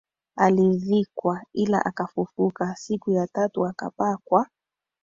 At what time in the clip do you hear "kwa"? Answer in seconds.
4.25-4.49